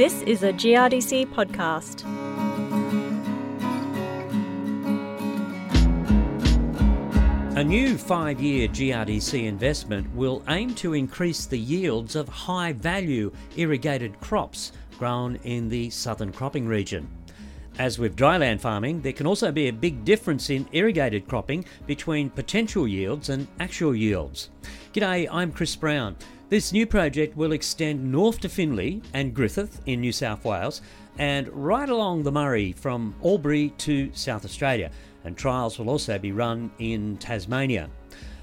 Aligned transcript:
This 0.00 0.22
is 0.22 0.44
a 0.44 0.52
GRDC 0.54 1.26
podcast. 1.26 2.06
A 7.58 7.62
new 7.62 7.98
five 7.98 8.40
year 8.40 8.66
GRDC 8.66 9.44
investment 9.44 10.10
will 10.14 10.42
aim 10.48 10.74
to 10.76 10.94
increase 10.94 11.44
the 11.44 11.58
yields 11.58 12.16
of 12.16 12.30
high 12.30 12.72
value 12.72 13.30
irrigated 13.58 14.18
crops 14.20 14.72
grown 14.98 15.36
in 15.44 15.68
the 15.68 15.90
southern 15.90 16.32
cropping 16.32 16.66
region. 16.66 17.06
As 17.78 17.98
with 17.98 18.16
dryland 18.16 18.60
farming, 18.60 19.02
there 19.02 19.12
can 19.12 19.26
also 19.26 19.52
be 19.52 19.68
a 19.68 19.72
big 19.72 20.06
difference 20.06 20.48
in 20.48 20.66
irrigated 20.72 21.28
cropping 21.28 21.62
between 21.86 22.30
potential 22.30 22.88
yields 22.88 23.28
and 23.28 23.46
actual 23.58 23.94
yields. 23.94 24.48
G'day, 24.94 25.28
I'm 25.30 25.52
Chris 25.52 25.76
Brown. 25.76 26.16
This 26.50 26.72
new 26.72 26.84
project 26.84 27.36
will 27.36 27.52
extend 27.52 28.10
north 28.10 28.40
to 28.40 28.48
Finley 28.48 29.02
and 29.14 29.32
Griffith 29.32 29.80
in 29.86 30.00
New 30.00 30.10
South 30.10 30.44
Wales 30.44 30.82
and 31.16 31.48
right 31.50 31.88
along 31.88 32.24
the 32.24 32.32
Murray 32.32 32.72
from 32.72 33.14
Albury 33.24 33.68
to 33.78 34.10
South 34.14 34.44
Australia, 34.44 34.90
and 35.22 35.36
trials 35.36 35.78
will 35.78 35.88
also 35.88 36.18
be 36.18 36.32
run 36.32 36.72
in 36.80 37.16
Tasmania. 37.18 37.88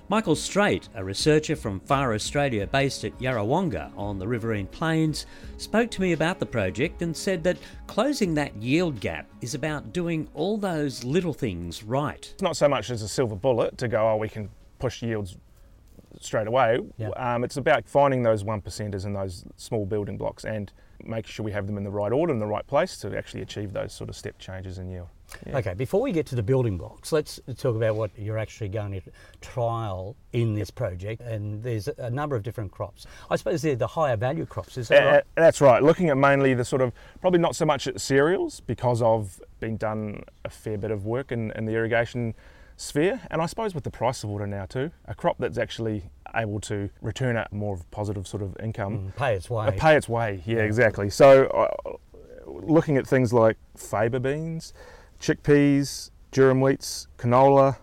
Michael 0.08 0.38
Straight, 0.38 0.88
a 0.96 1.04
researcher 1.04 1.58
from 1.58 1.82
FAR 1.82 2.14
Australia 2.14 2.66
based 2.66 3.04
at 3.04 3.20
Yarrawonga 3.20 3.92
on 3.98 4.20
the 4.20 4.26
Riverine 4.26 4.68
Plains, 4.68 5.26
spoke 5.58 5.92
to 5.92 6.02
me 6.02 6.14
about 6.14 6.40
the 6.40 6.46
project 6.46 7.02
and 7.02 7.14
said 7.14 7.44
that 7.44 7.58
closing 7.88 8.34
that 8.36 8.56
yield 8.56 9.02
gap 9.02 9.28
is 9.42 9.54
about 9.54 9.92
doing 9.92 10.30
all 10.34 10.58
those 10.58 11.04
little 11.04 11.34
things 11.34 11.84
right. 11.84 12.26
It's 12.36 12.42
not 12.42 12.56
so 12.56 12.70
much 12.70 12.90
as 12.90 13.02
a 13.02 13.08
silver 13.10 13.36
bullet 13.36 13.78
to 13.80 13.90
go, 13.90 14.08
oh, 14.08 14.16
we 14.16 14.30
can 14.30 14.48
push 14.80 15.04
yields 15.04 15.36
straight 16.20 16.48
away. 16.48 16.80
Yeah. 16.98 17.10
Um, 17.10 17.44
it's 17.44 17.58
about 17.58 17.88
finding 17.88 18.24
those 18.24 18.44
one 18.44 18.62
percenters 18.62 19.06
and 19.06 19.16
those 19.16 19.46
small 19.56 19.86
building 19.86 20.18
blocks 20.18 20.46
and 20.46 20.72
making 21.04 21.30
sure 21.30 21.46
we 21.46 21.52
have 21.52 21.68
them 21.68 21.78
in 21.78 21.84
the 21.84 21.92
right 21.92 22.12
order 22.12 22.34
in 22.34 22.40
the 22.40 22.46
right 22.46 22.66
place 22.66 22.98
to 22.98 23.16
actually 23.16 23.42
achieve 23.42 23.72
those 23.72 23.94
sort 23.94 24.10
of 24.10 24.16
step 24.16 24.38
changes 24.40 24.80
in 24.80 24.90
yield. 24.90 25.08
Yeah. 25.46 25.58
Okay, 25.58 25.74
before 25.74 26.02
we 26.02 26.12
get 26.12 26.26
to 26.28 26.36
the 26.36 26.42
building 26.42 26.78
blocks, 26.78 27.12
let's 27.12 27.40
talk 27.58 27.76
about 27.76 27.96
what 27.96 28.12
you're 28.18 28.38
actually 28.38 28.70
going 28.70 28.94
to 28.94 29.02
trial 29.42 30.16
in 30.34 30.56
this 30.56 30.72
project. 30.72 31.22
And 31.22 31.62
there's 31.62 31.88
a 31.88 32.10
number 32.10 32.36
of 32.36 32.44
different 32.44 32.72
crops. 32.72 33.06
I 33.30 33.36
suppose 33.36 33.62
they're 33.62 33.76
the 33.76 33.88
higher 33.88 34.16
value 34.16 34.46
crops, 34.46 34.78
is 34.78 34.88
that 34.88 35.04
Uh, 35.06 35.12
right? 35.12 35.24
That's 35.36 35.62
right. 35.62 35.84
Looking 35.84 36.10
at 36.10 36.18
mainly 36.18 36.54
the 36.54 36.66
sort 36.66 36.82
of 36.82 36.94
probably 37.22 37.40
not 37.40 37.56
so 37.56 37.66
much 37.66 37.88
at 37.88 38.00
cereals 38.02 38.62
because 38.62 39.02
I've 39.02 39.40
been 39.60 39.78
done 39.78 40.24
a 40.46 40.50
fair 40.50 40.78
bit 40.78 40.92
of 40.92 41.06
work 41.06 41.32
in, 41.32 41.52
in 41.52 41.66
the 41.66 41.74
irrigation 41.74 42.34
sphere, 42.78 43.20
and 43.32 43.42
I 43.42 43.48
suppose 43.48 43.74
with 43.74 43.84
the 43.84 43.92
price 43.92 44.24
of 44.24 44.30
water 44.30 44.48
now 44.48 44.66
too, 44.66 44.92
a 45.06 45.16
crop 45.16 45.38
that's 45.40 45.58
actually 45.58 46.04
able 46.36 46.60
to 46.62 46.90
return 47.02 47.38
a 47.38 47.48
more 47.52 47.76
of 47.76 47.90
positive 47.92 48.28
sort 48.28 48.44
of 48.44 48.56
income. 48.62 49.12
Mm, 49.12 49.16
pay 49.16 49.36
its 49.36 49.50
way. 49.50 49.68
Uh, 49.68 49.72
pay 49.72 49.96
its 49.96 50.10
way, 50.10 50.42
yeah, 50.46 50.60
exactly. 50.60 51.10
So, 51.10 51.46
uh, 51.48 51.94
looking 52.46 52.98
at 52.98 53.08
things 53.08 53.34
like 53.34 53.58
faba 53.78 54.22
beans, 54.22 54.74
chickpeas, 55.20 56.12
durum 56.32 56.60
wheats, 56.60 57.08
canola, 57.18 57.78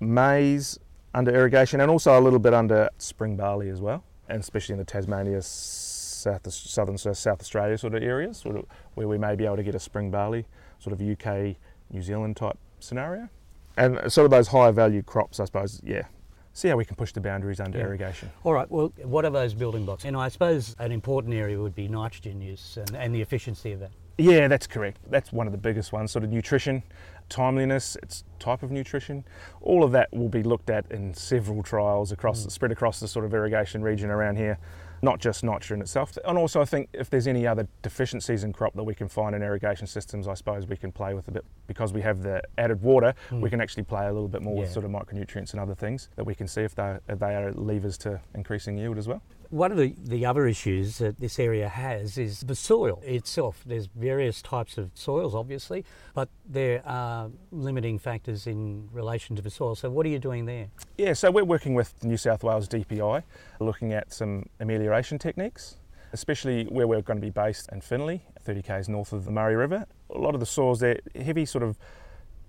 maize 0.00 0.78
under 1.14 1.34
irrigation, 1.34 1.80
and 1.80 1.90
also 1.90 2.18
a 2.18 2.22
little 2.22 2.38
bit 2.38 2.54
under 2.54 2.88
spring 2.98 3.36
barley 3.36 3.68
as 3.68 3.80
well, 3.80 4.04
and 4.28 4.40
especially 4.40 4.74
in 4.74 4.78
the 4.78 4.84
Tasmania, 4.84 5.42
south, 5.42 6.52
southern 6.52 6.98
South 6.98 7.40
Australia 7.40 7.76
sort 7.76 7.94
of 7.94 8.02
areas, 8.02 8.38
sort 8.38 8.56
of 8.56 8.66
where 8.94 9.08
we 9.08 9.18
may 9.18 9.34
be 9.34 9.44
able 9.44 9.56
to 9.56 9.62
get 9.62 9.74
a 9.74 9.80
spring 9.80 10.10
barley, 10.10 10.46
sort 10.78 10.92
of 10.92 11.00
UK, 11.00 11.56
New 11.90 12.02
Zealand 12.02 12.36
type 12.36 12.58
scenario, 12.78 13.28
and 13.76 13.98
sort 14.12 14.24
of 14.24 14.30
those 14.30 14.48
higher 14.48 14.72
value 14.72 15.02
crops, 15.02 15.40
I 15.40 15.44
suppose. 15.46 15.80
Yeah, 15.84 16.04
see 16.52 16.68
how 16.68 16.76
we 16.76 16.84
can 16.84 16.96
push 16.96 17.12
the 17.12 17.20
boundaries 17.20 17.60
under 17.60 17.78
Yeah. 17.78 17.84
irrigation. 17.84 18.30
All 18.44 18.52
right, 18.52 18.70
well, 18.70 18.92
what 19.02 19.24
are 19.24 19.30
those 19.30 19.54
building 19.54 19.84
blocks? 19.84 20.04
And 20.04 20.16
I 20.16 20.28
suppose 20.28 20.74
an 20.78 20.92
important 20.92 21.34
area 21.34 21.60
would 21.60 21.74
be 21.74 21.88
nitrogen 21.88 22.40
use 22.40 22.76
and, 22.76 22.94
and 22.96 23.14
the 23.14 23.22
efficiency 23.22 23.72
of 23.72 23.80
that. 23.80 23.90
Yeah, 24.18 24.48
that's 24.48 24.66
correct. 24.66 24.98
That's 25.08 25.32
one 25.32 25.46
of 25.46 25.52
the 25.52 25.58
biggest 25.58 25.92
ones. 25.92 26.10
Sort 26.10 26.24
of 26.24 26.30
nutrition, 26.30 26.82
timeliness, 27.30 27.96
its 28.02 28.24
type 28.38 28.62
of 28.62 28.70
nutrition. 28.70 29.24
All 29.62 29.82
of 29.82 29.92
that 29.92 30.12
will 30.12 30.28
be 30.28 30.42
looked 30.42 30.68
at 30.68 30.90
in 30.90 31.14
several 31.14 31.62
trials 31.62 32.12
across, 32.12 32.44
mm. 32.44 32.50
spread 32.50 32.72
across 32.72 33.00
the 33.00 33.08
sort 33.08 33.24
of 33.24 33.32
irrigation 33.32 33.82
region 33.82 34.10
around 34.10 34.36
here. 34.36 34.58
Not 35.02 35.18
just 35.18 35.42
nitrogen 35.42 35.80
itself, 35.80 36.16
and 36.24 36.36
also 36.36 36.60
I 36.60 36.64
think 36.64 36.88
if 36.92 37.08
there's 37.08 37.26
any 37.26 37.46
other 37.46 37.66
deficiencies 37.82 38.44
in 38.44 38.52
crop 38.52 38.74
that 38.74 38.84
we 38.84 38.94
can 38.94 39.08
find 39.08 39.34
in 39.34 39.42
irrigation 39.42 39.86
systems, 39.86 40.28
I 40.28 40.34
suppose 40.34 40.66
we 40.66 40.76
can 40.76 40.92
play 40.92 41.14
with 41.14 41.28
a 41.28 41.30
bit 41.30 41.44
because 41.66 41.92
we 41.92 42.02
have 42.02 42.22
the 42.22 42.42
added 42.58 42.82
water. 42.82 43.14
We 43.30 43.38
hmm. 43.38 43.46
can 43.46 43.60
actually 43.60 43.84
play 43.84 44.06
a 44.06 44.12
little 44.12 44.28
bit 44.28 44.42
more 44.42 44.56
with 44.56 44.70
sort 44.70 44.84
of 44.84 44.90
micronutrients 44.90 45.52
and 45.52 45.60
other 45.60 45.74
things 45.74 46.08
that 46.16 46.24
we 46.24 46.34
can 46.34 46.46
see 46.46 46.62
if 46.62 46.74
they 46.74 46.98
if 47.08 47.18
they 47.18 47.34
are 47.34 47.52
levers 47.52 47.96
to 47.98 48.20
increasing 48.34 48.76
yield 48.76 48.98
as 48.98 49.08
well. 49.08 49.22
One 49.50 49.72
of 49.72 49.78
the, 49.78 49.96
the 49.98 50.24
other 50.26 50.46
issues 50.46 50.98
that 50.98 51.18
this 51.18 51.40
area 51.40 51.68
has 51.68 52.16
is 52.16 52.40
the 52.40 52.54
soil 52.54 53.02
itself. 53.04 53.62
There's 53.66 53.86
various 53.86 54.42
types 54.42 54.78
of 54.78 54.92
soils, 54.94 55.34
obviously, 55.34 55.84
but 56.14 56.28
there 56.48 56.82
are 56.86 57.30
limiting 57.50 57.98
factors 57.98 58.46
in 58.46 58.88
relation 58.92 59.34
to 59.34 59.42
the 59.42 59.50
soil. 59.50 59.74
So, 59.74 59.90
what 59.90 60.06
are 60.06 60.08
you 60.08 60.20
doing 60.20 60.46
there? 60.46 60.68
Yeah, 60.96 61.14
so 61.14 61.32
we're 61.32 61.42
working 61.42 61.74
with 61.74 61.92
New 62.04 62.16
South 62.16 62.44
Wales 62.44 62.68
DPI, 62.68 63.24
looking 63.58 63.92
at 63.92 64.12
some 64.12 64.46
amelioration 64.60 65.18
techniques, 65.18 65.78
especially 66.12 66.66
where 66.66 66.86
we're 66.86 67.02
going 67.02 67.18
to 67.20 67.26
be 67.26 67.30
based 67.30 67.68
in 67.72 67.80
Finley, 67.80 68.22
30 68.42 68.62
k's 68.62 68.88
north 68.88 69.12
of 69.12 69.24
the 69.24 69.32
Murray 69.32 69.56
River. 69.56 69.84
A 70.14 70.18
lot 70.18 70.34
of 70.34 70.40
the 70.40 70.46
soils 70.46 70.78
there, 70.78 71.00
heavy 71.16 71.44
sort 71.44 71.64
of 71.64 71.76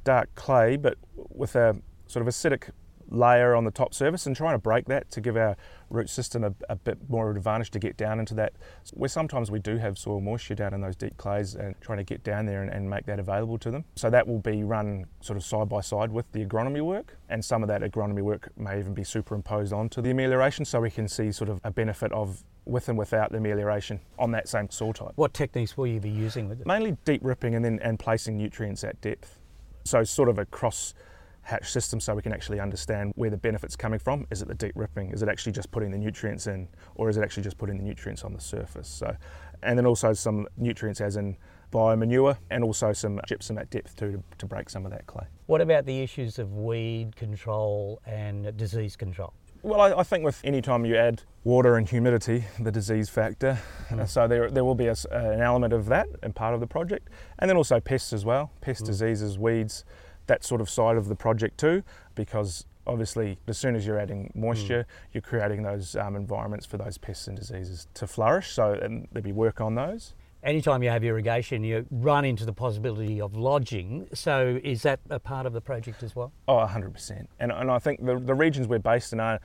dark 0.03 0.33
clay, 0.35 0.77
but 0.77 0.99
with 1.15 1.55
a 1.55 1.81
sort 2.05 2.27
of 2.27 2.31
acidic 2.31 2.69
layer 3.11 3.53
on 3.55 3.65
the 3.65 3.71
top 3.71 3.93
surface 3.93 4.25
and 4.25 4.35
trying 4.35 4.55
to 4.55 4.59
break 4.59 4.85
that 4.85 5.11
to 5.11 5.21
give 5.21 5.35
our 5.35 5.55
root 5.89 6.09
system 6.09 6.43
a, 6.43 6.53
a 6.69 6.75
bit 6.75 6.97
more 7.09 7.29
advantage 7.31 7.69
to 7.69 7.79
get 7.79 7.97
down 7.97 8.19
into 8.19 8.33
that 8.33 8.53
where 8.93 9.09
sometimes 9.09 9.51
we 9.51 9.59
do 9.59 9.77
have 9.77 9.97
soil 9.97 10.21
moisture 10.21 10.55
down 10.55 10.73
in 10.73 10.81
those 10.81 10.95
deep 10.95 11.17
clays 11.17 11.53
and 11.55 11.75
trying 11.81 11.97
to 11.97 12.03
get 12.03 12.23
down 12.23 12.45
there 12.45 12.61
and, 12.63 12.71
and 12.71 12.89
make 12.89 13.05
that 13.05 13.19
available 13.19 13.57
to 13.57 13.69
them 13.69 13.83
so 13.95 14.09
that 14.09 14.25
will 14.25 14.39
be 14.39 14.63
run 14.63 15.05
sort 15.19 15.35
of 15.35 15.43
side 15.43 15.67
by 15.67 15.81
side 15.81 16.09
with 16.11 16.31
the 16.31 16.45
agronomy 16.45 16.81
work 16.81 17.17
and 17.29 17.43
some 17.43 17.61
of 17.61 17.67
that 17.67 17.81
agronomy 17.81 18.21
work 18.21 18.49
may 18.57 18.79
even 18.79 18.93
be 18.93 19.03
superimposed 19.03 19.73
onto 19.73 20.01
the 20.01 20.09
amelioration 20.09 20.63
so 20.63 20.79
we 20.79 20.89
can 20.89 21.07
see 21.07 21.31
sort 21.31 21.49
of 21.49 21.59
a 21.63 21.71
benefit 21.71 22.11
of 22.13 22.43
with 22.65 22.87
and 22.87 22.97
without 22.97 23.31
the 23.31 23.37
amelioration 23.37 23.99
on 24.19 24.31
that 24.31 24.47
same 24.47 24.69
soil 24.69 24.93
type 24.93 25.11
What 25.15 25.33
techniques 25.33 25.75
will 25.75 25.87
you 25.87 25.99
be 25.99 26.09
using 26.09 26.47
with 26.47 26.61
it? 26.61 26.67
mainly 26.67 26.95
deep 27.05 27.21
ripping 27.23 27.55
and 27.55 27.65
then 27.65 27.79
and 27.81 27.99
placing 27.99 28.37
nutrients 28.37 28.83
at 28.83 29.01
depth. 29.01 29.39
So 29.83 30.03
sort 30.03 30.29
of 30.29 30.37
a 30.37 30.45
cross 30.45 30.93
hatch 31.43 31.71
system 31.71 31.99
so 31.99 32.13
we 32.13 32.21
can 32.21 32.33
actually 32.33 32.59
understand 32.59 33.13
where 33.15 33.29
the 33.29 33.37
benefits 33.37 33.75
coming 33.75 33.99
from. 33.99 34.27
Is 34.31 34.41
it 34.41 34.47
the 34.47 34.55
deep 34.55 34.73
ripping? 34.75 35.11
Is 35.11 35.23
it 35.23 35.29
actually 35.29 35.53
just 35.53 35.71
putting 35.71 35.91
the 35.91 35.97
nutrients 35.97 36.47
in 36.47 36.67
or 36.95 37.09
is 37.09 37.17
it 37.17 37.23
actually 37.23 37.43
just 37.43 37.57
putting 37.57 37.77
the 37.77 37.83
nutrients 37.83 38.23
on 38.23 38.33
the 38.33 38.41
surface? 38.41 38.87
So 38.87 39.15
and 39.63 39.77
then 39.77 39.85
also 39.85 40.13
some 40.13 40.47
nutrients 40.57 41.01
as 41.01 41.17
in 41.17 41.37
biomanure 41.71 42.37
and 42.49 42.63
also 42.63 42.91
some 42.93 43.19
gypsum 43.27 43.57
at 43.57 43.69
depth 43.69 43.95
too 43.95 44.11
to, 44.11 44.23
to 44.37 44.45
break 44.45 44.69
some 44.69 44.85
of 44.85 44.91
that 44.91 45.05
clay. 45.07 45.25
What 45.45 45.61
about 45.61 45.85
the 45.85 46.01
issues 46.01 46.39
of 46.39 46.53
weed 46.53 47.15
control 47.15 48.01
and 48.05 48.55
disease 48.57 48.95
control? 48.95 49.33
Well, 49.63 49.79
I, 49.79 49.99
I 49.99 50.03
think 50.03 50.23
with 50.23 50.41
any 50.43 50.61
time 50.61 50.85
you 50.85 50.95
add 50.95 51.21
water 51.43 51.77
and 51.77 51.87
humidity, 51.87 52.45
the 52.59 52.71
disease 52.71 53.09
factor, 53.09 53.59
mm-hmm. 53.85 53.99
uh, 53.99 54.05
so 54.07 54.27
there, 54.27 54.49
there 54.49 54.65
will 54.65 54.75
be 54.75 54.87
a 54.87 54.91
s 54.91 55.05
uh, 55.11 55.17
an 55.17 55.41
element 55.41 55.71
of 55.71 55.85
that 55.85 56.07
and 56.23 56.35
part 56.35 56.55
of 56.55 56.59
the 56.59 56.67
project, 56.67 57.09
and 57.37 57.47
then 57.47 57.57
also 57.57 57.79
pests 57.79 58.11
as 58.11 58.25
well, 58.25 58.51
pest 58.61 58.83
mm. 58.83 58.87
diseases, 58.87 59.37
weeds, 59.37 59.85
that 60.31 60.45
sort 60.45 60.61
of 60.61 60.69
side 60.69 60.95
of 60.95 61.09
the 61.09 61.15
project 61.15 61.59
too, 61.59 61.83
because 62.15 62.65
obviously 62.87 63.37
as 63.47 63.57
soon 63.57 63.75
as 63.75 63.85
you're 63.85 63.99
adding 63.99 64.31
moisture, 64.33 64.87
you're 65.11 65.21
creating 65.21 65.61
those 65.61 65.93
um, 65.97 66.15
environments 66.15 66.65
for 66.65 66.77
those 66.77 66.97
pests 66.97 67.27
and 67.27 67.37
diseases 67.37 67.87
to 67.95 68.07
flourish. 68.07 68.51
So 68.51 68.71
and 68.71 69.09
there'll 69.11 69.25
be 69.25 69.33
work 69.33 69.59
on 69.59 69.75
those. 69.75 70.13
Anytime 70.41 70.81
you 70.83 70.89
have 70.89 71.03
irrigation, 71.03 71.65
you 71.65 71.85
run 71.91 72.23
into 72.23 72.45
the 72.45 72.53
possibility 72.53 73.19
of 73.19 73.35
lodging. 73.35 74.07
So, 74.13 74.59
is 74.63 74.81
that 74.81 74.99
a 75.11 75.19
part 75.19 75.45
of 75.45 75.53
the 75.53 75.61
project 75.61 76.01
as 76.01 76.15
well? 76.15 76.31
Oh, 76.47 76.55
100%. 76.55 77.27
And, 77.39 77.51
and 77.51 77.69
I 77.69 77.77
think 77.77 78.03
the, 78.03 78.17
the 78.17 78.33
regions 78.33 78.67
we're 78.67 78.79
based 78.79 79.13
in 79.13 79.19
are, 79.19 79.39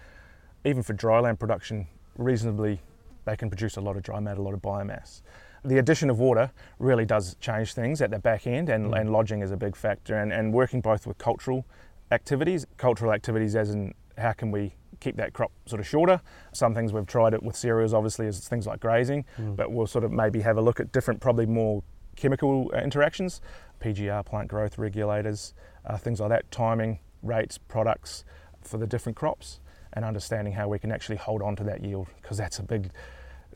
even 0.64 0.82
for 0.82 0.94
dryland 0.94 1.38
production, 1.38 1.86
reasonably, 2.16 2.80
they 3.26 3.36
can 3.36 3.50
produce 3.50 3.76
a 3.76 3.82
lot 3.82 3.98
of 3.98 4.04
dry 4.04 4.20
matter, 4.20 4.40
a 4.40 4.42
lot 4.42 4.54
of 4.54 4.62
biomass. 4.62 5.20
The 5.66 5.78
addition 5.78 6.10
of 6.10 6.18
water 6.18 6.50
really 6.78 7.04
does 7.04 7.34
change 7.40 7.74
things 7.74 8.00
at 8.00 8.10
the 8.10 8.18
back 8.18 8.46
end, 8.46 8.68
and, 8.68 8.94
and 8.94 9.10
lodging 9.10 9.42
is 9.42 9.50
a 9.50 9.56
big 9.56 9.74
factor. 9.74 10.16
And, 10.16 10.32
and 10.32 10.52
working 10.52 10.80
both 10.80 11.06
with 11.06 11.18
cultural 11.18 11.66
activities, 12.12 12.66
cultural 12.76 13.12
activities 13.12 13.56
as 13.56 13.70
in 13.70 13.94
how 14.16 14.32
can 14.32 14.50
we 14.50 14.74
keep 15.00 15.16
that 15.16 15.32
crop 15.32 15.50
sort 15.66 15.80
of 15.80 15.86
shorter. 15.86 16.20
Some 16.52 16.74
things 16.74 16.92
we've 16.92 17.06
tried 17.06 17.34
it 17.34 17.42
with 17.42 17.56
cereals, 17.56 17.92
obviously, 17.92 18.26
is 18.26 18.48
things 18.48 18.66
like 18.66 18.80
grazing, 18.80 19.24
but 19.56 19.70
we'll 19.72 19.86
sort 19.86 20.04
of 20.04 20.12
maybe 20.12 20.40
have 20.40 20.56
a 20.56 20.62
look 20.62 20.80
at 20.80 20.92
different, 20.92 21.20
probably 21.20 21.46
more 21.46 21.82
chemical 22.16 22.70
uh, 22.74 22.78
interactions, 22.78 23.40
PGR, 23.80 24.24
plant 24.24 24.48
growth 24.48 24.78
regulators, 24.78 25.52
uh, 25.84 25.96
things 25.98 26.20
like 26.20 26.30
that, 26.30 26.50
timing, 26.50 26.98
rates, 27.22 27.58
products 27.58 28.24
for 28.62 28.78
the 28.78 28.86
different 28.86 29.16
crops, 29.16 29.60
and 29.92 30.04
understanding 30.04 30.54
how 30.54 30.68
we 30.68 30.78
can 30.78 30.90
actually 30.90 31.16
hold 31.16 31.42
on 31.42 31.56
to 31.56 31.64
that 31.64 31.82
yield 31.84 32.08
because 32.22 32.38
that's 32.38 32.58
a 32.58 32.62
big. 32.62 32.90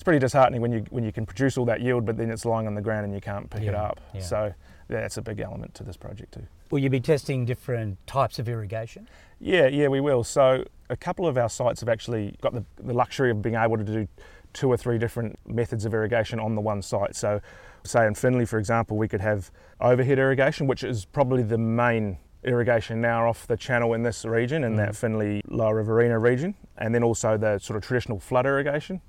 It's 0.01 0.05
pretty 0.07 0.19
disheartening 0.19 0.63
when 0.63 0.73
you 0.73 0.83
when 0.89 1.05
you 1.05 1.13
can 1.13 1.27
produce 1.27 1.59
all 1.59 1.67
that 1.67 1.83
yield, 1.83 2.07
but 2.07 2.17
then 2.17 2.31
it's 2.31 2.47
lying 2.47 2.67
on 2.67 2.75
the 2.75 2.81
ground 2.81 3.05
and 3.05 3.13
you 3.13 3.21
can't 3.21 3.51
pick 3.51 3.65
it 3.65 3.75
up. 3.75 4.01
yeah. 4.15 4.23
So 4.23 4.55
yeah, 4.89 5.01
that's 5.03 5.19
a 5.19 5.23
big 5.23 5.41
element 5.41 5.75
to 5.75 5.85
this 5.85 5.99
project 5.99 6.33
too. 6.33 6.47
Will 6.71 6.79
you 6.79 6.89
be 6.89 7.01
testing 7.01 7.45
different 7.45 7.99
types 8.07 8.39
of 8.39 8.49
irrigation? 8.49 9.11
Yeah, 9.41 9.67
yeah, 9.67 9.89
we 9.89 10.01
will. 10.01 10.25
So 10.25 10.65
a 10.89 10.97
couple 10.97 11.27
of 11.27 11.37
our 11.37 11.51
sites 11.51 11.81
have 11.81 11.91
actually 11.91 12.35
got 12.41 12.55
the, 12.55 12.65
the 12.83 12.95
luxury 12.95 13.31
of 13.31 13.43
being 13.43 13.57
able 13.57 13.77
to 13.77 13.85
do 13.85 14.09
two 14.55 14.71
or 14.71 14.79
three 14.79 14.97
different 14.97 15.39
methods 15.47 15.85
of 15.85 15.93
irrigation 15.93 16.41
on 16.41 16.55
the 16.55 16.63
one 16.63 16.81
site. 16.81 17.15
So, 17.15 17.43
say 17.85 18.07
in 18.07 18.15
Finley, 18.15 18.47
for 18.47 18.59
example, 18.59 18.97
we 18.97 19.07
could 19.07 19.21
have 19.21 19.51
overhead 19.83 20.19
irrigation, 20.19 20.67
which 20.67 20.83
is 20.83 21.05
probably 21.05 21.43
the 21.43 21.59
main 21.59 22.17
irrigation 22.43 23.03
now 23.03 23.29
off 23.29 23.47
the 23.47 23.57
channel 23.59 23.93
in 23.93 24.03
this 24.03 24.25
region, 24.25 24.65
in 24.65 24.73
mm. 24.73 24.77
that 24.79 24.97
Finley 24.97 25.43
Lower 25.47 25.75
Riverina 25.75 26.19
region, 26.19 26.55
and 26.79 26.95
then 26.95 27.03
also 27.03 27.37
the 27.37 27.59
sort 27.59 27.77
of 27.77 27.83
traditional 27.83 28.19
flood 28.19 28.47
irrigation, 28.47 29.03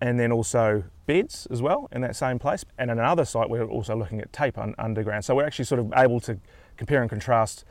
and 0.00 0.18
then 0.18 0.32
also 0.32 0.84
beds 1.06 1.46
as 1.50 1.60
well 1.60 1.88
in 1.92 2.00
that 2.02 2.16
same 2.16 2.38
place. 2.38 2.64
And 2.78 2.90
in 2.90 2.98
another 2.98 3.24
site, 3.24 3.50
we're 3.50 3.64
also 3.64 3.96
looking 3.96 4.20
at 4.20 4.32
tape 4.32 4.58
un- 4.58 4.74
underground. 4.78 5.24
So 5.24 5.34
we're 5.34 5.46
actually 5.46 5.66
sort 5.66 5.80
of 5.80 5.92
able 5.96 6.20
to 6.20 6.38
compare 6.76 7.00
and 7.00 7.10
contrast 7.10 7.64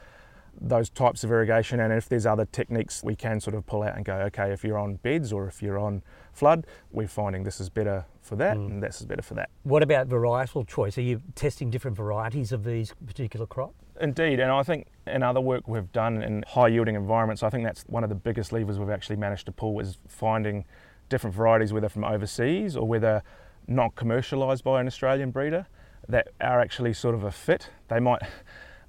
those 0.61 0.89
types 0.89 1.23
of 1.23 1.31
irrigation, 1.31 1.79
and 1.79 1.93
if 1.93 2.09
there's 2.09 2.25
other 2.25 2.45
techniques, 2.45 3.03
we 3.03 3.15
can 3.15 3.39
sort 3.39 3.55
of 3.55 3.65
pull 3.65 3.83
out 3.83 3.95
and 3.95 4.03
go, 4.03 4.15
okay, 4.15 4.51
if 4.51 4.63
you're 4.63 4.77
on 4.77 4.95
beds 4.95 5.31
or 5.31 5.47
if 5.47 5.61
you're 5.61 5.77
on 5.77 6.03
flood, 6.33 6.65
we're 6.91 7.07
finding 7.07 7.43
this 7.43 7.59
is 7.59 7.69
better 7.69 8.05
for 8.21 8.35
that 8.35 8.57
mm. 8.57 8.67
and 8.67 8.83
this 8.83 8.99
is 8.99 9.05
better 9.05 9.21
for 9.21 9.33
that. 9.35 9.49
What 9.63 9.83
about 9.83 10.07
varietal 10.09 10.67
choice? 10.67 10.97
Are 10.97 11.01
you 11.01 11.21
testing 11.35 11.69
different 11.69 11.97
varieties 11.97 12.51
of 12.51 12.63
these 12.63 12.93
particular 13.05 13.45
crop? 13.45 13.73
Indeed, 14.01 14.39
and 14.39 14.51
I 14.51 14.63
think 14.63 14.87
in 15.07 15.23
other 15.23 15.41
work 15.41 15.67
we've 15.67 15.91
done 15.91 16.21
in 16.21 16.43
high 16.47 16.67
yielding 16.67 16.95
environments, 16.95 17.43
I 17.43 17.49
think 17.49 17.65
that's 17.65 17.83
one 17.87 18.03
of 18.03 18.09
the 18.09 18.15
biggest 18.15 18.53
levers 18.53 18.79
we've 18.79 18.89
actually 18.89 19.17
managed 19.17 19.45
to 19.47 19.51
pull 19.51 19.79
is 19.79 19.97
finding 20.07 20.65
different 21.09 21.35
varieties, 21.35 21.73
whether 21.73 21.89
from 21.89 22.03
overseas 22.03 22.75
or 22.75 22.87
whether 22.87 23.23
not 23.67 23.95
commercialised 23.95 24.63
by 24.63 24.81
an 24.81 24.87
Australian 24.87 25.31
breeder, 25.31 25.67
that 26.07 26.29
are 26.41 26.59
actually 26.59 26.93
sort 26.93 27.15
of 27.15 27.23
a 27.23 27.31
fit. 27.31 27.69
They 27.87 27.99
might 27.99 28.21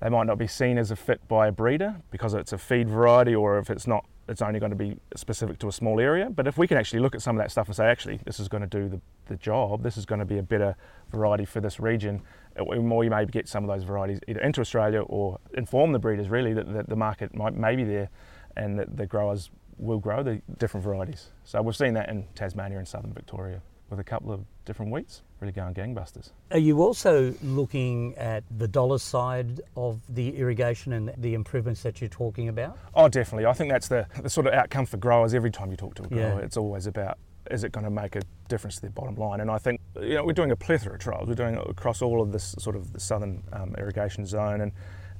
they 0.00 0.08
might 0.08 0.26
not 0.26 0.38
be 0.38 0.46
seen 0.46 0.78
as 0.78 0.90
a 0.90 0.96
fit 0.96 1.26
by 1.28 1.48
a 1.48 1.52
breeder 1.52 1.96
because 2.10 2.32
it's 2.32 2.52
a 2.52 2.58
feed 2.58 2.88
variety 2.88 3.34
or 3.34 3.58
if 3.58 3.68
it's 3.68 3.86
not 3.86 4.04
it's 4.30 4.42
only 4.42 4.60
going 4.60 4.70
to 4.70 4.76
be 4.76 4.96
specific 5.16 5.58
to 5.58 5.66
a 5.66 5.72
small 5.72 5.98
area. 5.98 6.30
But 6.30 6.46
if 6.46 6.56
we 6.56 6.68
can 6.68 6.78
actually 6.78 7.00
look 7.00 7.16
at 7.16 7.20
some 7.20 7.36
of 7.36 7.42
that 7.42 7.50
stuff 7.50 7.66
and 7.66 7.74
say, 7.74 7.86
actually, 7.86 8.20
this 8.24 8.38
is 8.38 8.46
going 8.46 8.60
to 8.60 8.68
do 8.68 8.88
the, 8.88 9.00
the 9.26 9.36
job, 9.36 9.82
this 9.82 9.96
is 9.96 10.06
going 10.06 10.20
to 10.20 10.24
be 10.24 10.38
a 10.38 10.42
better 10.42 10.76
variety 11.10 11.44
for 11.44 11.60
this 11.60 11.80
region, 11.80 12.22
or 12.56 12.76
you 12.76 13.10
may 13.10 13.26
get 13.26 13.48
some 13.48 13.64
of 13.64 13.68
those 13.68 13.82
varieties 13.82 14.20
either 14.28 14.38
into 14.40 14.60
Australia 14.60 15.00
or 15.00 15.40
inform 15.54 15.90
the 15.90 15.98
breeders 15.98 16.28
really 16.28 16.52
that, 16.52 16.72
that 16.72 16.88
the 16.88 16.94
market 16.94 17.34
might 17.34 17.56
may 17.56 17.74
be 17.74 17.82
there 17.82 18.08
and 18.56 18.78
that 18.78 18.96
the 18.96 19.04
growers 19.04 19.50
will 19.80 19.98
grow 19.98 20.22
the 20.22 20.40
different 20.58 20.84
varieties. 20.84 21.28
So 21.44 21.60
we've 21.62 21.76
seen 21.76 21.94
that 21.94 22.08
in 22.08 22.26
Tasmania 22.34 22.78
and 22.78 22.86
southern 22.86 23.12
Victoria 23.12 23.62
with 23.88 23.98
a 23.98 24.04
couple 24.04 24.30
of 24.32 24.44
different 24.64 24.92
wheats 24.92 25.22
really 25.40 25.52
going 25.52 25.74
gangbusters. 25.74 26.30
Are 26.50 26.58
you 26.58 26.82
also 26.82 27.34
looking 27.42 28.14
at 28.16 28.44
the 28.58 28.68
dollar 28.68 28.98
side 28.98 29.60
of 29.76 30.00
the 30.08 30.36
irrigation 30.36 30.92
and 30.92 31.12
the 31.16 31.34
improvements 31.34 31.82
that 31.82 32.00
you're 32.00 32.10
talking 32.10 32.48
about? 32.48 32.78
Oh, 32.94 33.08
definitely. 33.08 33.46
I 33.46 33.52
think 33.52 33.70
that's 33.70 33.88
the, 33.88 34.06
the 34.22 34.30
sort 34.30 34.46
of 34.46 34.52
outcome 34.52 34.86
for 34.86 34.98
growers 34.98 35.34
every 35.34 35.50
time 35.50 35.70
you 35.70 35.76
talk 35.76 35.94
to 35.96 36.02
a 36.02 36.08
grower. 36.08 36.38
Yeah. 36.38 36.44
It's 36.44 36.56
always 36.56 36.86
about 36.86 37.18
is 37.50 37.64
it 37.64 37.72
going 37.72 37.84
to 37.84 37.90
make 37.90 38.16
a 38.16 38.20
difference 38.48 38.76
to 38.76 38.82
their 38.82 38.90
bottom 38.90 39.16
line? 39.16 39.40
And 39.40 39.50
I 39.50 39.58
think 39.58 39.80
you 40.00 40.14
know 40.14 40.24
we're 40.24 40.34
doing 40.34 40.50
a 40.50 40.56
plethora 40.56 40.94
of 40.94 41.00
trials. 41.00 41.26
We're 41.26 41.34
doing 41.34 41.56
it 41.56 41.66
across 41.68 42.02
all 42.02 42.20
of 42.20 42.32
this 42.32 42.54
sort 42.58 42.76
of 42.76 42.92
the 42.92 43.00
southern 43.00 43.42
um, 43.52 43.74
irrigation 43.78 44.26
zone, 44.26 44.60
and 44.60 44.72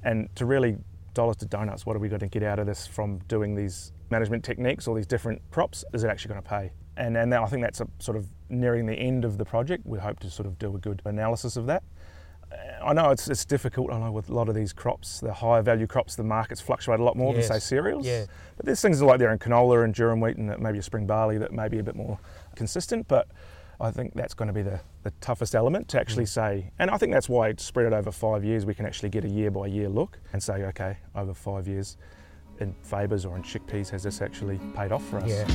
and 0.05 0.29
to 0.37 0.45
really 0.45 0.77
dollars 1.15 1.37
to 1.37 1.47
donuts, 1.47 1.87
what 1.87 1.97
are 1.97 1.99
we 1.99 2.09
going 2.09 2.21
to 2.21 2.29
get 2.29 2.43
out 2.43 2.59
of 2.59 2.67
this 2.67 2.87
from 2.87 3.19
doing 3.27 3.55
these 3.55 3.93
management 4.11 4.45
techniques, 4.45 4.89
all 4.89 4.95
these 4.95 5.07
different 5.07 5.43
crops? 5.51 5.85
Is 5.93 6.05
it 6.05 6.09
actually 6.09 6.31
going 6.31 6.43
to 6.43 6.49
pay? 6.49 6.73
And 6.97 7.17
and 7.17 7.35
I 7.35 7.47
think 7.47 7.63
that's 7.63 7.81
a 7.81 7.89
sort 7.99 8.17
of 8.17 8.27
nearing 8.49 8.87
the 8.87 8.95
end 8.95 9.25
of 9.25 9.39
the 9.39 9.45
project. 9.45 9.87
We 9.87 9.99
hope 9.99 10.21
to 10.21 10.31
sort 10.31 10.47
of 10.47 10.59
do 10.59 10.75
a 10.75 10.79
good 10.79 11.03
analysis 11.05 11.57
of 11.57 11.67
that. 11.67 11.83
Uh, 12.53 12.85
I 12.85 12.93
know 12.93 13.11
it's, 13.11 13.29
it's 13.29 13.45
difficult. 13.45 13.93
I 13.93 13.99
know 13.99 14.11
with 14.11 14.29
a 14.29 14.35
lot 14.35 14.49
of 14.49 14.55
these 14.55 14.73
crops, 14.73 15.21
the 15.21 15.33
higher 15.33 15.63
value 15.63 15.87
crops, 15.87 16.17
the 16.17 16.25
markets 16.25 16.61
fluctuate 16.61 16.99
a 16.99 17.05
lot 17.05 17.17
more 17.17 17.33
yes. 17.35 17.49
than 17.49 17.61
say 17.61 17.65
cereals. 17.65 18.07
Yeah. 18.07 18.27
But 18.57 18.67
there's 18.67 18.83
things 18.83 19.01
like 19.01 19.19
there 19.19 19.33
in 19.33 19.39
canola 19.39 19.85
and 19.85 19.95
durum 19.95 20.21
wheat 20.21 20.37
and 20.37 20.59
maybe 20.59 20.79
a 20.79 20.83
spring 20.83 21.07
barley 21.07 21.39
that 21.39 21.53
may 21.53 21.69
be 21.69 21.79
a 21.79 21.83
bit 21.83 21.95
more 21.95 22.19
consistent. 22.57 23.07
But 23.07 23.29
I 23.81 23.91
think 23.91 24.15
that's 24.15 24.35
going 24.35 24.49
to 24.49 24.53
be 24.53 24.63
the, 24.63 24.81
the 25.05 25.13
toughest 25.21 25.55
element 25.55 25.89
to 25.89 26.01
actually 26.01 26.25
mm. 26.25 26.29
say. 26.29 26.71
And 26.79 26.91
I 26.91 26.99
think 26.99 27.13
that's 27.13 27.29
why 27.29 27.49
it's 27.49 27.65
spread 27.65 27.87
it 27.87 27.93
over 27.93 28.11
five 28.11 28.45
years. 28.45 28.67
We 28.67 28.75
can 28.75 28.85
actually 28.85 29.11
get 29.11 29.25
a 29.25 29.29
year 29.29 29.51
by 29.51 29.67
year 29.69 29.89
look 29.89 30.19
and 30.33 30.43
say, 30.43 30.65
okay, 30.65 30.99
over 31.15 31.33
five 31.33 31.69
years 31.69 31.97
in 32.61 32.75
fabas 32.83 33.25
or 33.25 33.37
in 33.37 33.43
chickpeas, 33.43 33.91
has 33.91 34.03
this 34.03 34.23
actually 34.23 34.59
paid 34.75 34.93
off 34.93 35.05
for 35.09 35.19
us? 35.19 35.29
Yeah. 35.29 35.47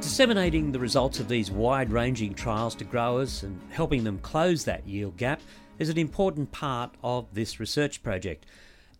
Disseminating 0.00 0.72
the 0.72 0.78
results 0.78 1.18
of 1.18 1.28
these 1.28 1.50
wide 1.50 1.90
ranging 1.90 2.34
trials 2.34 2.74
to 2.76 2.84
growers 2.84 3.42
and 3.42 3.60
helping 3.70 4.04
them 4.04 4.18
close 4.18 4.64
that 4.64 4.86
yield 4.86 5.16
gap 5.16 5.40
is 5.78 5.88
an 5.88 5.98
important 5.98 6.52
part 6.52 6.94
of 7.02 7.26
this 7.34 7.58
research 7.58 8.02
project. 8.02 8.46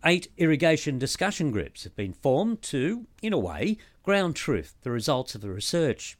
Eight 0.03 0.27
irrigation 0.37 0.99
discussion 0.99 1.51
groups 1.51 1.83
have 1.83 1.95
been 1.95 2.13
formed 2.13 2.61
to, 2.63 3.07
in 3.21 3.33
a 3.33 3.39
way, 3.39 3.77
ground 4.03 4.35
truth 4.35 4.75
the 4.81 4.91
results 4.91 5.35
of 5.35 5.41
the 5.41 5.49
research. 5.49 6.17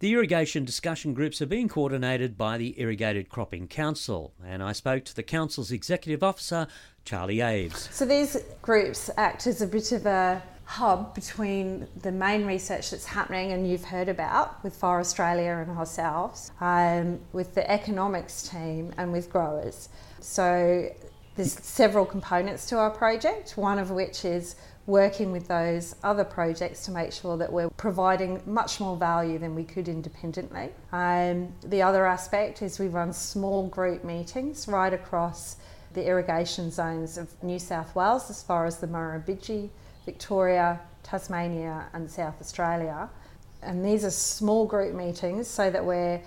The 0.00 0.12
irrigation 0.12 0.64
discussion 0.64 1.12
groups 1.12 1.42
are 1.42 1.46
being 1.46 1.68
coordinated 1.68 2.38
by 2.38 2.56
the 2.56 2.80
Irrigated 2.80 3.28
Cropping 3.28 3.66
Council, 3.66 4.32
and 4.46 4.62
I 4.62 4.70
spoke 4.70 5.04
to 5.06 5.16
the 5.16 5.24
Council's 5.24 5.72
Executive 5.72 6.22
Officer, 6.22 6.68
Charlie 7.04 7.40
Aves. 7.40 7.88
So 7.92 8.06
these 8.06 8.36
groups 8.62 9.10
act 9.16 9.48
as 9.48 9.60
a 9.60 9.66
bit 9.66 9.90
of 9.90 10.06
a 10.06 10.40
hub 10.66 11.16
between 11.16 11.88
the 12.00 12.12
main 12.12 12.46
research 12.46 12.92
that's 12.92 13.06
happening 13.06 13.50
and 13.50 13.68
you've 13.68 13.86
heard 13.86 14.08
about 14.08 14.62
with 14.62 14.76
FAR 14.76 15.00
Australia 15.00 15.64
and 15.66 15.76
ourselves, 15.76 16.52
um, 16.60 17.18
with 17.32 17.56
the 17.56 17.68
economics 17.68 18.48
team 18.48 18.94
and 18.98 19.10
with 19.10 19.28
growers. 19.28 19.88
So 20.20 20.94
there's 21.34 21.54
several 21.54 22.06
components 22.06 22.66
to 22.66 22.78
our 22.78 22.90
project, 22.90 23.56
one 23.56 23.80
of 23.80 23.90
which 23.90 24.24
is 24.24 24.54
working 24.88 25.30
with 25.30 25.46
those 25.48 25.94
other 26.02 26.24
projects 26.24 26.86
to 26.86 26.90
make 26.90 27.12
sure 27.12 27.36
that 27.36 27.52
we're 27.52 27.68
providing 27.76 28.40
much 28.46 28.80
more 28.80 28.96
value 28.96 29.38
than 29.38 29.54
we 29.54 29.62
could 29.62 29.86
independently. 29.86 30.70
Um, 30.92 31.52
the 31.62 31.82
other 31.82 32.06
aspect 32.06 32.62
is 32.62 32.78
we 32.78 32.88
run 32.88 33.12
small 33.12 33.68
group 33.68 34.02
meetings 34.02 34.66
right 34.66 34.92
across 34.92 35.56
the 35.92 36.06
irrigation 36.06 36.70
zones 36.70 37.18
of 37.18 37.30
New 37.42 37.58
South 37.58 37.94
Wales 37.94 38.30
as 38.30 38.42
far 38.42 38.64
as 38.64 38.78
the 38.78 38.86
Murrumbidgee 38.86 39.68
Victoria, 40.06 40.80
Tasmania, 41.02 41.88
and 41.92 42.10
South 42.10 42.40
Australia. 42.40 43.10
And 43.62 43.84
these 43.84 44.06
are 44.06 44.10
small 44.10 44.64
group 44.64 44.94
meetings 44.94 45.48
so 45.48 45.68
that 45.68 45.84
we're 45.84 46.22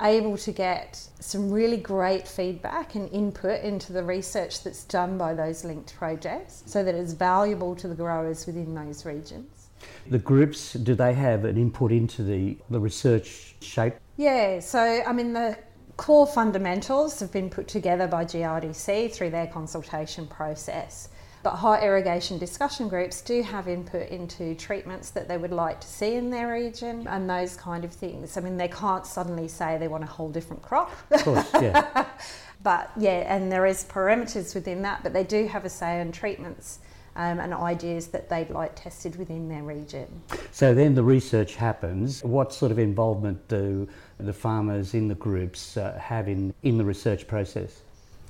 able 0.00 0.36
to 0.36 0.52
get 0.52 1.08
some 1.20 1.50
really 1.50 1.76
great 1.76 2.26
feedback 2.26 2.94
and 2.94 3.10
input 3.12 3.62
into 3.62 3.92
the 3.92 4.02
research 4.02 4.62
that's 4.62 4.84
done 4.84 5.16
by 5.16 5.34
those 5.34 5.64
linked 5.64 5.94
projects 5.96 6.62
so 6.66 6.82
that 6.82 6.94
it's 6.94 7.12
valuable 7.12 7.74
to 7.76 7.88
the 7.88 7.94
growers 7.94 8.46
within 8.46 8.74
those 8.74 9.04
regions. 9.04 9.68
The 10.10 10.18
groups, 10.18 10.72
do 10.72 10.94
they 10.94 11.14
have 11.14 11.44
an 11.44 11.56
input 11.56 11.92
into 11.92 12.22
the, 12.22 12.56
the 12.70 12.80
research 12.80 13.54
shape? 13.60 13.94
Yeah, 14.16 14.60
so 14.60 14.80
I 14.80 15.12
mean, 15.12 15.32
the 15.32 15.56
core 15.96 16.26
fundamentals 16.26 17.20
have 17.20 17.32
been 17.32 17.50
put 17.50 17.68
together 17.68 18.06
by 18.06 18.24
GRDC 18.24 19.12
through 19.12 19.30
their 19.30 19.46
consultation 19.46 20.26
process. 20.26 21.08
But 21.44 21.56
high 21.56 21.82
irrigation 21.82 22.38
discussion 22.38 22.88
groups 22.88 23.20
do 23.20 23.42
have 23.42 23.68
input 23.68 24.08
into 24.08 24.54
treatments 24.54 25.10
that 25.10 25.28
they 25.28 25.36
would 25.36 25.52
like 25.52 25.78
to 25.78 25.86
see 25.86 26.14
in 26.14 26.30
their 26.30 26.50
region 26.50 27.06
and 27.06 27.28
those 27.28 27.54
kind 27.54 27.84
of 27.84 27.92
things. 27.92 28.38
I 28.38 28.40
mean, 28.40 28.56
they 28.56 28.68
can't 28.68 29.06
suddenly 29.06 29.46
say 29.46 29.76
they 29.76 29.86
want 29.86 30.04
a 30.04 30.06
whole 30.06 30.30
different 30.30 30.62
crop. 30.62 30.90
Of 31.10 31.22
course, 31.22 31.50
yeah. 31.60 32.06
but 32.62 32.90
yeah, 32.96 33.34
and 33.34 33.52
there 33.52 33.66
is 33.66 33.84
parameters 33.84 34.54
within 34.54 34.80
that, 34.82 35.02
but 35.02 35.12
they 35.12 35.22
do 35.22 35.46
have 35.46 35.66
a 35.66 35.68
say 35.68 36.00
on 36.00 36.12
treatments. 36.12 36.78
Um, 37.16 37.38
and 37.38 37.54
ideas 37.54 38.08
that 38.08 38.28
they'd 38.28 38.50
like 38.50 38.74
tested 38.74 39.14
within 39.14 39.48
their 39.48 39.62
region. 39.62 40.08
So 40.50 40.74
then 40.74 40.96
the 40.96 41.04
research 41.04 41.54
happens. 41.54 42.24
What 42.24 42.52
sort 42.52 42.72
of 42.72 42.78
involvement 42.80 43.46
do 43.46 43.88
the 44.18 44.32
farmers 44.32 44.94
in 44.94 45.06
the 45.06 45.14
groups 45.14 45.76
uh, 45.76 45.96
have 45.96 46.26
in, 46.26 46.52
in 46.64 46.76
the 46.76 46.84
research 46.84 47.28
process? 47.28 47.82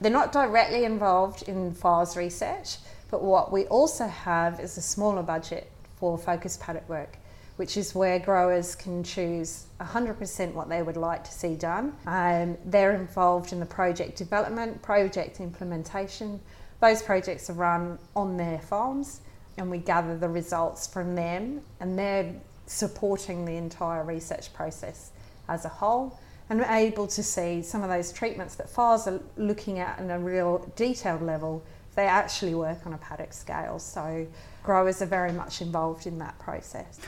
They're 0.03 0.13
not 0.13 0.33
directly 0.33 0.85
involved 0.85 1.49
in 1.49 1.73
FAR's 1.73 2.15
research, 2.15 2.77
but 3.15 3.23
what 3.23 3.53
we 3.53 3.65
also 3.67 4.09
have 4.09 4.59
is 4.59 4.77
a 4.77 4.83
smaller 4.83 5.23
budget 5.23 5.71
for 5.95 6.19
focus 6.19 6.59
paddock 6.61 6.89
work, 6.89 7.17
which 7.55 7.77
is 7.77 7.95
where 7.95 8.19
growers 8.19 8.75
can 8.75 9.05
choose 9.05 9.67
100% 9.81 10.53
what 10.53 10.69
they 10.69 10.83
would 10.83 10.97
like 10.97 11.23
to 11.23 11.31
see 11.31 11.55
done. 11.55 11.95
Um, 12.09 12.59
they're 12.65 12.97
involved 12.97 13.53
in 13.53 13.61
the 13.61 13.67
project 13.67 14.17
development, 14.17 14.83
project 14.83 15.39
implementation. 15.39 16.41
Those 16.81 17.03
projects 17.05 17.49
are 17.51 17.53
run 17.53 18.01
on 18.17 18.37
their 18.37 18.59
farms, 18.59 19.21
and 19.59 19.71
we 19.71 19.79
gather 19.79 20.19
the 20.19 20.29
results 20.29 20.89
from 20.89 21.15
them, 21.15 21.61
and 21.79 21.97
they're 21.97 22.35
supporting 22.67 23.45
the 23.45 23.55
entire 23.55 24.03
research 24.03 24.53
process 24.53 25.13
as 25.49 25.65
a 25.65 25.69
whole 25.69 26.19
and 26.51 26.59
we're 26.59 26.67
able 26.67 27.07
to 27.07 27.23
see 27.23 27.63
some 27.63 27.83
of 27.83 27.89
those 27.89 28.13
treatments 28.13 28.57
that 28.57 28.69
FARs 28.69 29.07
are 29.07 29.21
looking 29.37 29.79
at 29.79 29.99
in 29.99 30.11
a 30.11 30.19
real 30.19 30.71
detailed 30.77 31.23
level 31.23 31.63
they 31.95 32.07
actually 32.07 32.55
work 32.55 32.87
on 32.87 32.93
a 32.93 32.99
paddock 32.99 33.33
scale. 33.33 33.79
So 33.79 34.27
growers 34.63 35.03
are 35.03 35.07
very 35.07 35.33
much 35.33 35.63
involved 35.63 36.07
in 36.07 36.19
that 36.19 36.39
process. 36.39 37.01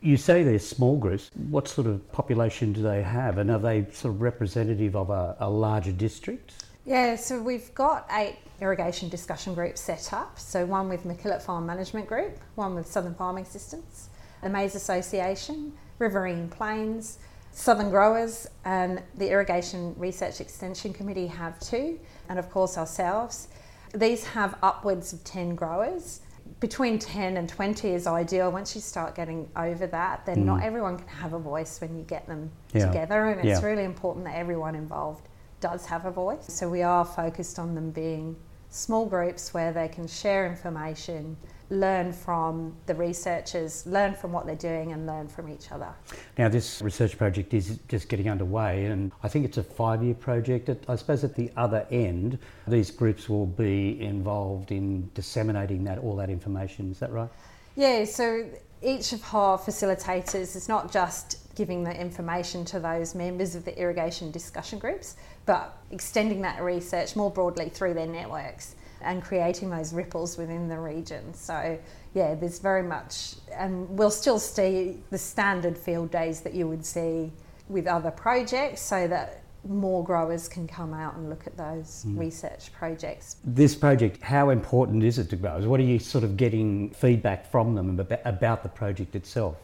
You 0.00 0.16
say 0.16 0.44
they're 0.44 0.60
small 0.60 0.96
groups. 0.96 1.30
What 1.50 1.66
sort 1.66 1.86
of 1.88 2.10
population 2.12 2.72
do 2.72 2.82
they 2.82 3.02
have? 3.02 3.38
And 3.38 3.50
are 3.50 3.58
they 3.58 3.86
sort 3.92 4.14
of 4.14 4.22
representative 4.22 4.94
of 4.94 5.10
a, 5.10 5.36
a 5.40 5.50
larger 5.50 5.92
district? 5.92 6.52
Yeah, 6.86 7.16
so 7.16 7.42
we've 7.42 7.74
got 7.74 8.08
eight 8.12 8.36
irrigation 8.60 9.08
discussion 9.08 9.54
groups 9.54 9.80
set 9.80 10.12
up. 10.12 10.38
So 10.38 10.64
one 10.64 10.88
with 10.88 11.04
MacKillop 11.04 11.42
Farm 11.42 11.66
Management 11.66 12.06
Group, 12.06 12.38
one 12.54 12.74
with 12.74 12.86
Southern 12.86 13.14
Farming 13.14 13.44
Systems, 13.44 14.08
the 14.42 14.48
Maize 14.48 14.74
Association, 14.74 15.72
Riverine 15.98 16.48
Plains, 16.48 17.18
Southern 17.52 17.90
Growers, 17.90 18.46
and 18.64 19.02
the 19.16 19.28
Irrigation 19.28 19.94
Research 19.98 20.40
Extension 20.40 20.92
Committee 20.92 21.26
have 21.26 21.58
two, 21.58 21.98
and 22.28 22.38
of 22.38 22.50
course 22.50 22.78
ourselves. 22.78 23.48
These 23.94 24.24
have 24.24 24.56
upwards 24.62 25.12
of 25.12 25.24
10 25.24 25.54
growers. 25.54 26.20
Between 26.60 26.98
10 26.98 27.36
and 27.36 27.48
20 27.48 27.88
is 27.90 28.06
ideal. 28.06 28.50
Once 28.50 28.74
you 28.74 28.80
start 28.80 29.14
getting 29.14 29.48
over 29.56 29.86
that, 29.86 30.26
then 30.26 30.44
not 30.44 30.60
mm. 30.60 30.64
everyone 30.64 30.98
can 30.98 31.08
have 31.08 31.32
a 31.32 31.38
voice 31.38 31.80
when 31.80 31.96
you 31.96 32.04
get 32.04 32.26
them 32.26 32.50
Yeah. 32.72 32.86
together, 32.86 33.26
and 33.26 33.40
it's 33.40 33.60
Yeah. 33.60 33.66
really 33.66 33.84
important 33.84 34.24
that 34.24 34.34
everyone 34.34 34.74
involved 34.74 35.28
does 35.60 35.86
have 35.86 36.06
a 36.06 36.10
voice. 36.10 36.44
So 36.48 36.68
we 36.68 36.82
are 36.82 37.04
focused 37.04 37.58
on 37.58 37.74
them 37.74 37.90
being 37.90 38.36
small 38.70 39.06
groups 39.06 39.54
where 39.54 39.72
they 39.72 39.88
can 39.88 40.06
share 40.06 40.46
information, 40.46 41.36
learn 41.70 42.12
from 42.12 42.74
the 42.86 42.94
researchers, 42.94 43.86
learn 43.86 44.14
from 44.14 44.32
what 44.32 44.46
they're 44.46 44.56
doing, 44.56 44.92
and 44.92 45.06
learn 45.06 45.28
from 45.28 45.48
each 45.48 45.70
other. 45.70 45.88
Now, 46.36 46.48
this 46.48 46.80
research 46.80 47.18
project 47.18 47.52
is 47.54 47.78
just 47.88 48.08
getting 48.08 48.28
underway, 48.28 48.86
and 48.86 49.12
I 49.22 49.28
think 49.28 49.44
it's 49.44 49.58
a 49.58 49.62
five 49.62 50.02
year 50.02 50.14
project. 50.14 50.70
I 50.88 50.96
suppose 50.96 51.24
at 51.24 51.34
the 51.34 51.50
other 51.56 51.86
end, 51.90 52.38
these 52.66 52.90
groups 52.90 53.28
will 53.28 53.46
be 53.46 54.00
involved 54.00 54.72
in 54.72 55.10
disseminating 55.14 55.84
that 55.84 55.98
all 55.98 56.16
that 56.16 56.30
information. 56.30 56.90
Is 56.90 56.98
that 57.00 57.12
right? 57.12 57.30
Yeah, 57.76 58.04
so 58.04 58.44
each 58.82 59.12
of 59.12 59.22
our 59.34 59.58
facilitators 59.58 60.54
is 60.54 60.68
not 60.68 60.92
just 60.92 61.54
giving 61.54 61.82
the 61.82 62.00
information 62.00 62.64
to 62.64 62.78
those 62.78 63.14
members 63.14 63.54
of 63.54 63.64
the 63.64 63.76
irrigation 63.78 64.30
discussion 64.30 64.78
groups, 64.78 65.16
but 65.46 65.76
extending 65.90 66.42
that 66.42 66.62
research 66.62 67.16
more 67.16 67.30
broadly 67.30 67.68
through 67.68 67.94
their 67.94 68.06
networks 68.06 68.76
and 69.00 69.22
creating 69.22 69.70
those 69.70 69.92
ripples 69.92 70.36
within 70.36 70.68
the 70.68 70.78
region. 70.78 71.34
So, 71.34 71.78
yeah, 72.14 72.34
there's 72.34 72.58
very 72.58 72.82
much, 72.82 73.34
and 73.52 73.88
we'll 73.90 74.10
still 74.10 74.38
see 74.38 74.98
the 75.10 75.18
standard 75.18 75.76
field 75.76 76.10
days 76.10 76.40
that 76.42 76.54
you 76.54 76.68
would 76.68 76.84
see 76.84 77.32
with 77.68 77.86
other 77.86 78.10
projects 78.10 78.80
so 78.80 79.08
that 79.08 79.42
more 79.64 80.04
growers 80.04 80.48
can 80.48 80.66
come 80.66 80.94
out 80.94 81.16
and 81.16 81.28
look 81.28 81.46
at 81.46 81.56
those 81.56 82.02
hmm. 82.04 82.18
research 82.18 82.72
projects. 82.72 83.36
This 83.44 83.74
project, 83.74 84.22
how 84.22 84.50
important 84.50 85.02
is 85.02 85.18
it 85.18 85.30
to 85.30 85.36
growers? 85.36 85.66
What 85.66 85.80
are 85.80 85.84
you 85.84 85.98
sort 85.98 86.24
of 86.24 86.36
getting 86.36 86.90
feedback 86.90 87.50
from 87.50 87.74
them 87.74 87.98
about, 88.24 88.62
the 88.62 88.68
project 88.68 89.14
itself? 89.14 89.56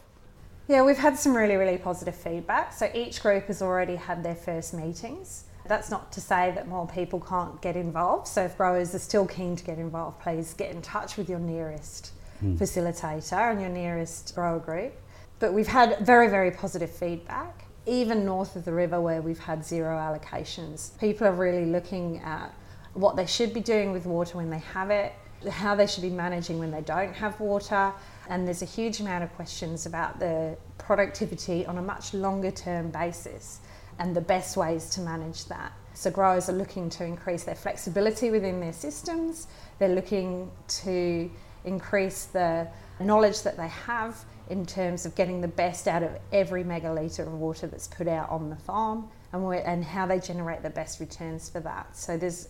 Yeah, 0.67 0.81
we've 0.83 0.97
had 0.97 1.17
some 1.17 1.35
really, 1.35 1.55
really 1.55 1.77
positive 1.77 2.15
feedback. 2.15 2.73
So 2.73 2.89
each 2.93 3.21
group 3.21 3.45
has 3.47 3.61
already 3.61 3.95
had 3.95 4.23
their 4.23 4.35
first 4.35 4.73
meetings. 4.73 5.45
That's 5.67 5.89
not 5.89 6.11
to 6.13 6.21
say 6.21 6.51
that 6.55 6.67
more 6.67 6.87
people 6.87 7.19
can't 7.19 7.59
get 7.61 7.75
involved. 7.75 8.27
So 8.27 8.43
if 8.43 8.57
growers 8.57 8.93
are 8.93 8.99
still 8.99 9.25
keen 9.25 9.55
to 9.55 9.63
get 9.63 9.77
involved, 9.77 10.19
please 10.19 10.53
get 10.53 10.71
in 10.71 10.81
touch 10.81 11.17
with 11.17 11.29
your 11.29 11.39
nearest 11.39 12.11
hmm. 12.39 12.55
facilitator 12.55 13.51
and 13.51 13.61
your 13.61 13.69
nearest 13.69 14.35
grower 14.35 14.59
group. 14.59 14.93
But 15.39 15.53
we've 15.53 15.67
had 15.67 15.99
very, 15.99 16.29
very 16.29 16.51
positive 16.51 16.89
feedback. 16.89 17.64
Even 17.85 18.25
north 18.25 18.55
of 18.55 18.65
the 18.65 18.73
river, 18.73 18.99
where 18.99 19.21
we've 19.21 19.39
had 19.39 19.63
zero 19.63 19.95
allocations, 19.97 20.97
people 20.99 21.27
are 21.27 21.33
really 21.33 21.65
looking 21.65 22.19
at 22.19 22.53
what 22.93 23.15
they 23.15 23.25
should 23.25 23.53
be 23.53 23.59
doing 23.59 23.91
with 23.91 24.05
water 24.05 24.37
when 24.37 24.49
they 24.49 24.59
have 24.59 24.89
it, 24.89 25.13
how 25.49 25.75
they 25.75 25.85
should 25.85 26.01
be 26.01 26.09
managing 26.09 26.57
when 26.57 26.71
they 26.71 26.81
don't 26.81 27.13
have 27.13 27.39
water. 27.39 27.91
And 28.29 28.47
there's 28.47 28.61
a 28.61 28.65
huge 28.65 28.99
amount 28.99 29.23
of 29.23 29.33
questions 29.35 29.85
about 29.85 30.19
the 30.19 30.57
productivity 30.77 31.65
on 31.65 31.77
a 31.77 31.81
much 31.81 32.13
longer 32.13 32.51
term 32.51 32.89
basis 32.89 33.59
and 33.99 34.15
the 34.15 34.21
best 34.21 34.57
ways 34.57 34.89
to 34.91 35.01
manage 35.01 35.45
that. 35.45 35.71
So, 35.93 36.11
growers 36.11 36.49
are 36.49 36.53
looking 36.53 36.89
to 36.91 37.05
increase 37.05 37.43
their 37.43 37.55
flexibility 37.55 38.29
within 38.29 38.59
their 38.59 38.73
systems, 38.73 39.47
they're 39.79 39.95
looking 39.95 40.51
to 40.67 41.29
increase 41.63 42.25
the 42.25 42.67
knowledge 42.99 43.43
that 43.43 43.57
they 43.57 43.67
have 43.67 44.23
in 44.49 44.65
terms 44.65 45.05
of 45.05 45.15
getting 45.15 45.41
the 45.41 45.47
best 45.47 45.87
out 45.87 46.03
of 46.03 46.11
every 46.31 46.63
megalitre 46.63 47.25
of 47.25 47.33
water 47.33 47.67
that's 47.67 47.87
put 47.87 48.07
out 48.07 48.29
on 48.29 48.49
the 48.49 48.55
farm 48.55 49.07
and, 49.33 49.43
and 49.53 49.83
how 49.83 50.05
they 50.05 50.19
generate 50.19 50.63
the 50.63 50.69
best 50.69 50.99
returns 50.99 51.49
for 51.49 51.59
that. 51.61 51.95
So, 51.95 52.17
there's 52.17 52.49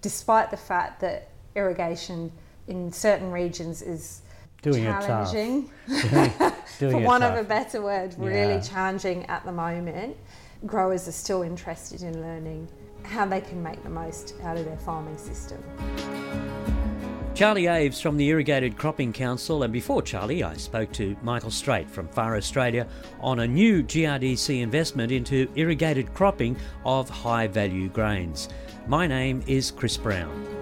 despite 0.00 0.50
the 0.50 0.56
fact 0.56 1.00
that 1.00 1.28
irrigation 1.54 2.32
in 2.68 2.92
certain 2.92 3.30
regions 3.30 3.82
is 3.82 4.22
Doing 4.62 4.84
challenging, 4.84 5.70
Doing 5.88 6.30
for 6.78 6.98
want 7.00 7.24
of 7.24 7.36
a 7.36 7.42
better 7.42 7.82
word, 7.82 8.14
really 8.16 8.54
Yeah. 8.54 8.60
challenging 8.60 9.26
at 9.26 9.44
the 9.44 9.50
moment. 9.50 10.16
Growers 10.64 11.08
are 11.08 11.12
still 11.12 11.42
interested 11.42 12.02
in 12.02 12.20
learning 12.20 12.68
how 13.02 13.26
they 13.26 13.40
can 13.40 13.60
make 13.60 13.82
the 13.82 13.90
most 13.90 14.34
out 14.44 14.56
of 14.56 14.64
their 14.64 14.76
farming 14.76 15.18
system. 15.18 15.60
Charlie 17.42 17.66
Aves 17.66 18.00
from 18.00 18.16
the 18.16 18.28
Irrigated 18.28 18.76
Cropping 18.76 19.12
Council, 19.12 19.64
and 19.64 19.72
before 19.72 20.00
Charlie, 20.00 20.44
I 20.44 20.54
spoke 20.54 20.92
to 20.92 21.16
Michael 21.24 21.50
Straight 21.50 21.90
from 21.90 22.06
FAR 22.06 22.36
Australia 22.36 22.86
on 23.18 23.40
a 23.40 23.48
new 23.48 23.82
GRDC 23.82 24.60
investment 24.60 25.10
into 25.10 25.48
irrigated 25.56 26.14
cropping 26.14 26.56
of 26.84 27.10
high 27.10 27.48
value 27.48 27.88
grains. 27.88 28.48
My 28.86 29.08
name 29.08 29.42
is 29.48 29.72
Chris 29.72 29.96
Brown. 29.96 30.61